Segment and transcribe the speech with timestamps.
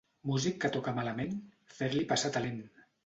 [0.29, 1.35] Músic que toca malament,
[1.81, 2.59] fer-li passar talent.